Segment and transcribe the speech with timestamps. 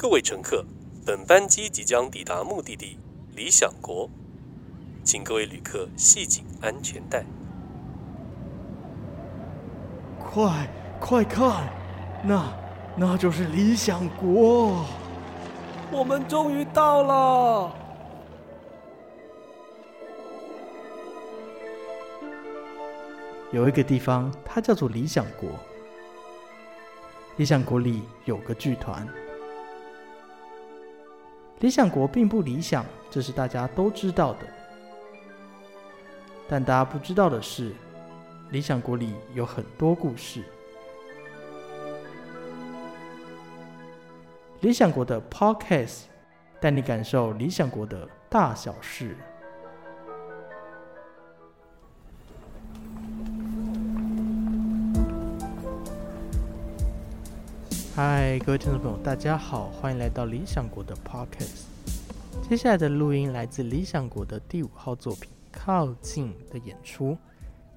[0.00, 0.64] 各位乘客，
[1.04, 2.98] 本班机即将抵达目的地
[3.36, 4.08] 理想国，
[5.04, 7.22] 请各位旅客系紧安全带。
[10.18, 10.66] 快
[10.98, 11.68] 快看，
[12.24, 12.50] 那
[12.96, 14.86] 那就是理想国，
[15.92, 17.76] 我们终于到了。
[23.52, 25.50] 有一个地方，它叫做理想国。
[27.36, 29.06] 理想国里有个剧团。
[31.60, 34.40] 理想国并不理想，这是大家都知道的。
[36.48, 37.72] 但大家不知道的是，
[38.50, 40.42] 理想国里有很多故事。
[44.60, 46.04] 理想国的 Podcast
[46.60, 49.16] 带你感受理想国的大小事。
[57.92, 61.64] 嗨，各位听众朋友，大家好，欢迎来到理想国的 Podcast。
[62.48, 67.18] 接下来的录音来自理想国的第五号作品《靠近》的演出，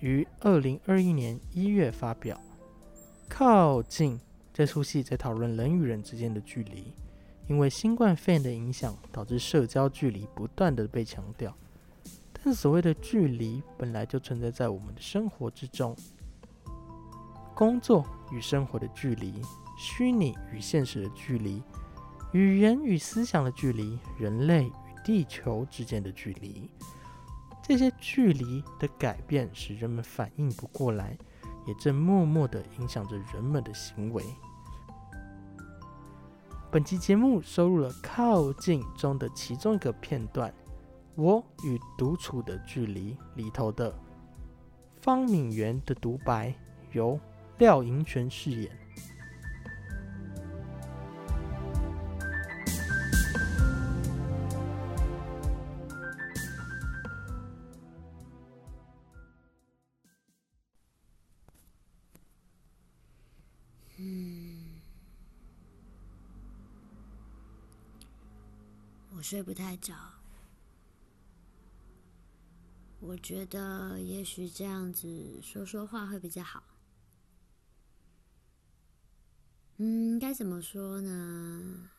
[0.00, 2.36] 于二零二一年一月发表。
[3.28, 4.16] 《靠近》
[4.52, 6.94] 这出戏在讨论人与人之间的距离，
[7.46, 11.54] 因为新冠肺炎的影响，导致社交距离不断的被强调。
[12.32, 15.94] 但所谓的距离，本来就存在在我们的生活之中，
[17.54, 19.42] 工作与生活的距离。
[19.80, 21.62] 虚拟与现实的距离，
[22.32, 24.72] 语言与思想的距离，人类与
[25.04, 26.68] 地球之间的距离，
[27.62, 31.16] 这些距离的改变使人们反应不过来，
[31.64, 34.24] 也正默默地影响着人们的行为。
[36.72, 40.52] 本期节目收录了《靠近》中的其中一个片段
[41.14, 43.96] ——“我与独处的距离”里头的
[45.00, 46.52] 方敏媛的独白，
[46.90, 47.18] 由
[47.58, 48.70] 廖银泉饰演。
[69.28, 69.94] 睡不太着，
[72.98, 76.64] 我觉得也许这样子说说话会比较好。
[79.76, 81.90] 嗯，该怎么说呢？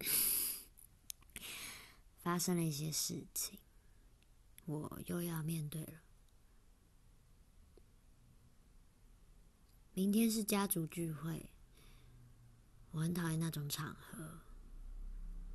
[2.22, 3.58] 发生了一些事情，
[4.64, 6.00] 我又要面对了。
[9.92, 11.50] 明天是家族聚会，
[12.92, 14.40] 我很讨厌那种场合。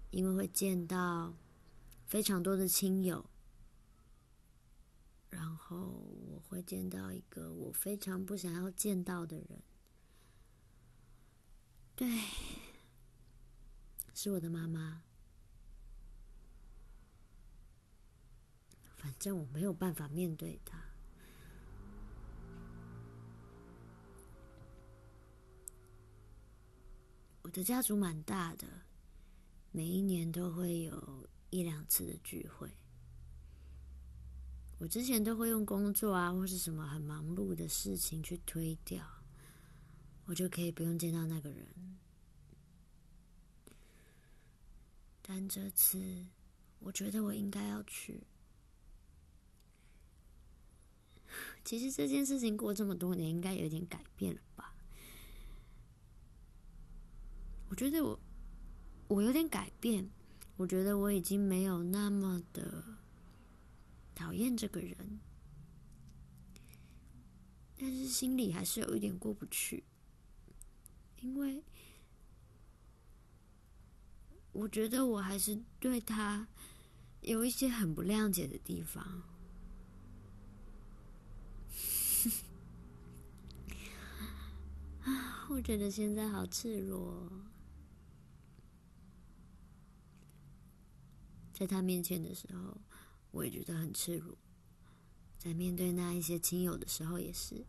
[0.09, 1.35] 因为会见到
[2.05, 3.29] 非常多的亲友，
[5.29, 9.61] 然后我会见到一个我非常不想要见到的人，
[11.95, 12.07] 对，
[14.13, 15.03] 是我的妈妈。
[18.95, 20.83] 反正我没有办法面对她。
[27.43, 28.86] 我的家族蛮大的。
[29.71, 32.69] 每一年都会有一两次的聚会，
[34.79, 39.05] 我之前都会用工作啊或是什么很忙碌的事情去推掉，
[40.25, 41.67] 我就可以不用见到那个人。
[45.21, 46.25] 但这次，
[46.79, 48.23] 我觉得我应该要去。
[51.63, 54.73] 其实这件事情过这么多年，应该有点改变了吧？
[57.69, 58.19] 我觉得我。
[59.07, 60.09] 我有点改变，
[60.57, 62.83] 我觉得我已经没有那么的
[64.13, 65.19] 讨厌这个人，
[67.77, 69.83] 但是心里还是有一点过不去，
[71.21, 71.63] 因为
[74.51, 76.47] 我觉得我还是对他
[77.21, 79.03] 有一些很不谅解的地方。
[85.03, 87.31] 啊，我觉得现在好赤裸。
[91.57, 92.79] 在他面前的时候，
[93.31, 94.37] 我也觉得很赤裸；
[95.39, 97.65] 在面对那一些亲友的时候，也是，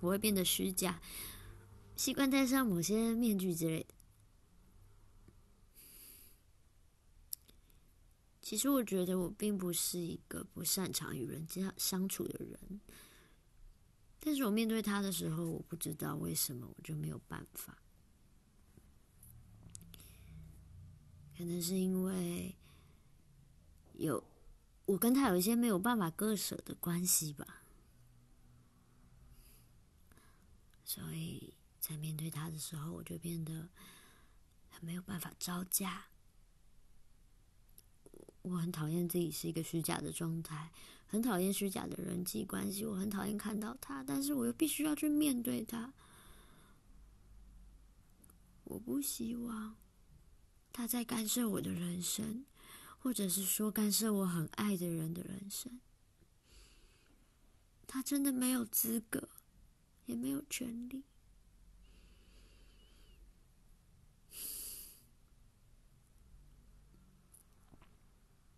[0.00, 0.98] 我会变得虚假，
[1.94, 3.94] 习惯戴上某些面具之类的。
[8.40, 12.80] 其实，我觉得我并不是一个不擅长与人家相处的人，
[14.18, 17.76] 但是我面对他的时候，我不知道为什么我就没有办法，
[21.36, 22.56] 可能是因为。
[23.98, 24.22] 有，
[24.84, 27.62] 我跟他有一些没有办法割舍的关系吧，
[30.84, 33.68] 所以在面对他的时候，我就变得
[34.70, 36.06] 很没有办法招架。
[38.42, 40.70] 我很讨厌自己是一个虚假的状态，
[41.08, 45.92] 很讨厌虚假的人际关系，我很讨厌看到他，但是我又必须要去面对他。
[48.62, 49.76] 我不希望
[50.72, 52.44] 他在干涉我的人生，
[53.06, 55.78] 或者是说干涉我很爱的人的人生。
[57.86, 59.28] 他真的没有资格，
[60.06, 61.04] 也没有权利。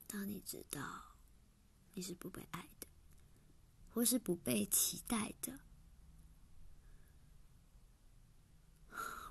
[0.06, 1.14] 当你知道
[1.92, 2.86] 你是不被爱的，
[3.90, 5.60] 或是不被期待的，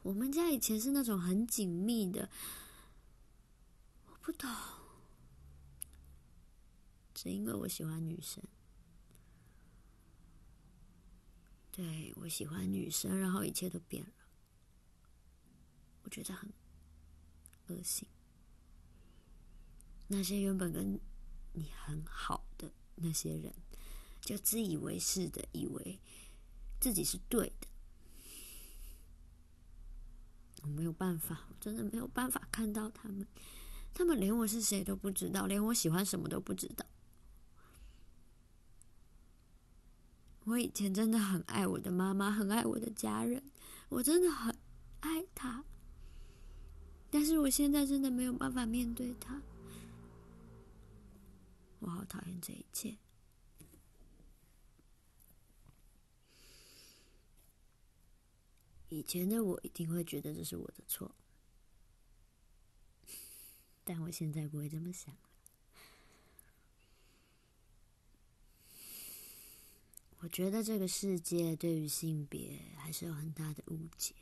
[0.03, 2.29] 我们家以前是那种很紧密的，
[4.05, 4.47] 我不懂，
[7.17, 8.43] 只因为我喜欢女生，
[11.71, 14.11] 对我喜欢女生，然后一切都变了，
[16.03, 16.53] 我觉得很
[17.69, 18.07] 恶心。
[20.09, 20.99] 那些原本跟
[21.53, 23.51] 你很好的那些人，
[24.21, 25.99] 就自以为是的以为
[26.79, 27.67] 自己是对的。
[30.61, 33.27] 我没有办法，我真的没有办法看到他们，
[33.91, 36.85] 他们连我是谁都不知道，连我喜欢什么都不知道。
[40.47, 43.43] 我以前真的很爱我的妈妈，很爱我的家人，
[43.89, 44.57] 我真的很
[45.01, 45.65] 爱他，
[47.11, 49.41] 但是我现在真的没有办法面对他。
[51.79, 52.97] 我好讨厌这一切。
[58.87, 61.13] 以前的我一定会觉得这是我的错，
[63.83, 65.21] 但我现在不会这么想了。
[70.27, 74.13] 我觉得这个世界对于性别还是有很大的误解，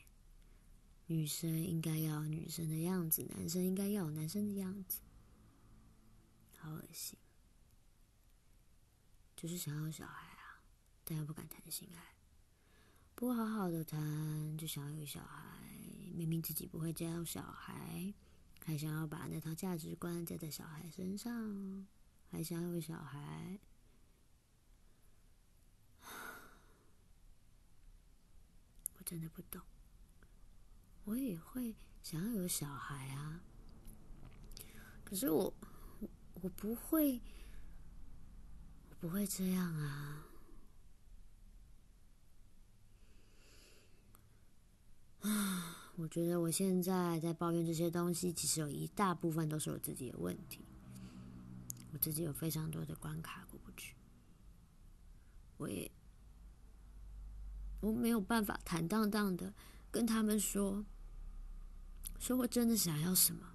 [1.08, 5.00] 女生应该要有女生的样子，男生应该要有男生的样子，
[6.60, 7.18] 好恶心。
[9.36, 10.62] 就是想要小孩啊，
[11.04, 12.14] 但又不敢谈性爱，
[13.16, 15.60] 不好好的谈就想要有小孩，
[16.14, 18.14] 明明自己不会教小孩，
[18.64, 21.88] 还想要把那套价值观加在小孩身上，
[22.30, 23.60] 还想要有小孩，
[29.06, 29.62] 真的不懂。
[31.06, 33.42] 我也会想要有小孩啊，
[35.04, 35.54] 可是我
[36.42, 37.22] 我不会。
[38.98, 40.26] 不会这样啊！
[45.20, 50.66] 啊， 我觉得我现在在抱怨这些东西，其实有一大部分都是我自己的问题。
[51.92, 53.96] 我自己有非常多的关卡过不去，
[55.58, 55.92] 我也
[57.86, 59.54] 我没有办法坦荡荡的
[59.92, 60.84] 跟他们说，
[62.18, 63.46] 说我真的想要什么，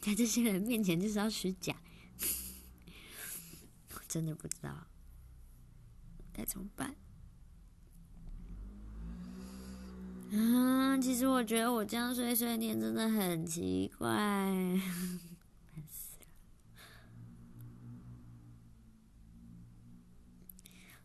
[0.00, 1.76] 在这些人面前就是要虚假。
[3.94, 4.88] 我真的不知道
[6.32, 6.96] 该怎么办。
[10.30, 16.26] 嗯，其实我觉得我这样碎碎念真的很奇怪， 烦死了。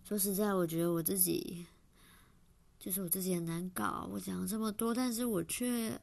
[0.03, 1.65] 说实在，我觉得我自己
[2.83, 4.09] 就是我自己很难搞。
[4.11, 6.01] 我讲了这么多，但是我却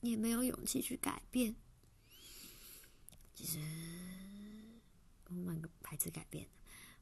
[0.00, 1.56] 也没有勇气去改变。
[3.34, 3.58] 其实。
[5.26, 6.46] 我换个牌子改变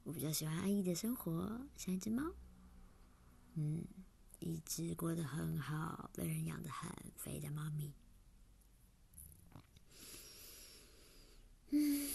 [0.04, 2.32] 我比较喜欢安逸的生活，像一只猫，
[3.56, 3.84] 嗯，
[4.38, 7.92] 一只过得很好、被人养的很肥的猫咪。
[11.72, 12.08] 嗯，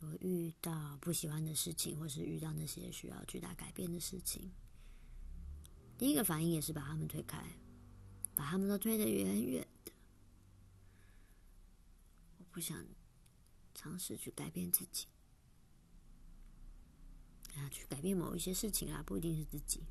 [0.00, 4.52] 我遇到不喜欢的事情，或是遇到那些需要巨大改变的事情，
[6.02, 7.40] 第一个反应也是把他们推开，
[8.34, 9.92] 把他们都推得远远的。
[12.38, 12.84] 我不想。
[13.72, 15.06] 尝试去改变自己，
[17.56, 19.84] 啊，去改变某一些事情啊，不一定是自己。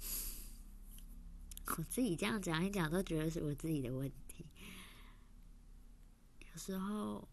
[1.76, 4.46] 我自己这样讲一讲，都觉得是我自己的问题。
[6.40, 7.28] 有时候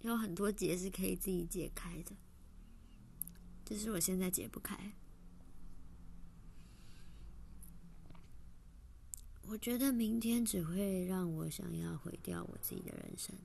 [0.00, 2.16] 有很多结是可以自己解开的，
[3.64, 4.94] 只是我现在解不开。
[9.50, 13.36] 我觉得明天只会让我想要毁掉我自己的人生，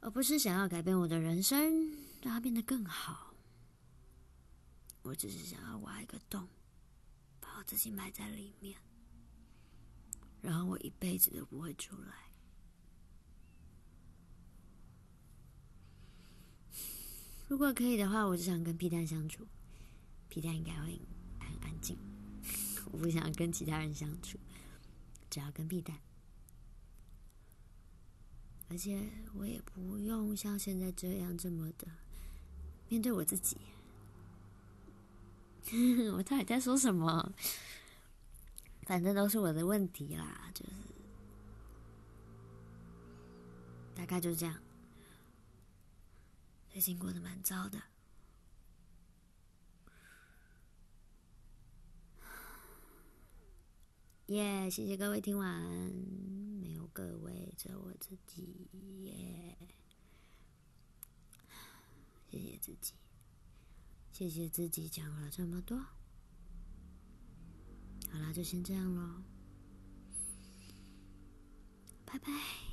[0.00, 3.34] 而不是想要改变我的人生，让它变得更好。
[5.00, 6.46] 我只是想要挖一个洞，
[7.40, 8.78] 把我自己埋在里面，
[10.42, 12.30] 然后我一辈子都不会出来。
[17.48, 19.46] 如果可以的话，我只想跟皮蛋相处，
[20.28, 21.00] 皮蛋应该会
[21.38, 21.96] 很安静。
[22.92, 24.38] 我不想跟其他人相处，
[25.28, 25.98] 只要跟屁蛋。
[28.68, 31.88] 而且我也不用像现在这样这么的
[32.88, 33.56] 面对我自己。
[36.14, 37.32] 我到底在说什么？
[38.82, 40.72] 反正都是我的问题啦，就是
[43.94, 44.60] 大概就这样。
[46.68, 47.89] 最近过得蛮糟的。
[54.30, 54.70] 耶！
[54.70, 55.60] 谢谢各位听完，
[56.60, 58.68] 没有各位，只有我自己
[59.02, 59.56] 耶。
[62.30, 62.94] 谢谢自己，
[64.12, 65.76] 谢谢自己讲了这么多。
[68.08, 69.24] 好啦，就先这样咯，
[72.04, 72.69] 拜拜。